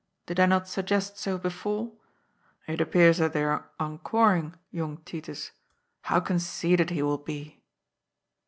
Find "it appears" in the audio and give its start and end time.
2.65-3.19